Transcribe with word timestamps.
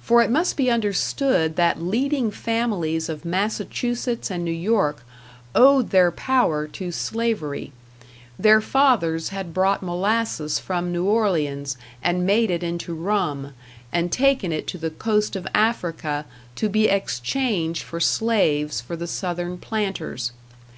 For 0.00 0.22
it 0.22 0.30
must 0.30 0.56
be 0.56 0.70
understood 0.70 1.56
that 1.56 1.82
leading 1.82 2.30
families 2.30 3.10
of 3.10 3.26
Massachusetts 3.26 4.30
and 4.30 4.42
New 4.42 4.50
York 4.50 5.04
owed 5.54 5.90
their 5.90 6.10
power 6.10 6.66
to 6.68 6.90
Slavery; 6.90 7.72
their 8.38 8.62
fathers 8.62 9.28
had 9.28 9.52
brought 9.52 9.82
molasses 9.82 10.58
from 10.58 10.90
New 10.90 11.04
Orleans 11.04 11.76
and 12.02 12.24
made 12.24 12.50
it 12.50 12.62
into 12.62 12.94
rum, 12.94 13.52
and 13.92 14.10
taken 14.10 14.52
it 14.54 14.66
to 14.68 14.78
the 14.78 14.88
coast 14.88 15.36
of 15.36 15.46
Africa 15.54 16.24
to 16.56 16.70
be 16.70 16.88
exchanged 16.88 17.82
for 17.82 18.00
slaves 18.00 18.80
for 18.80 18.96
the 18.96 19.06
Southern 19.06 19.58
planters. 19.58 20.32